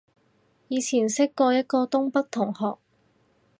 [0.67, 2.79] 以前識過一個東北同學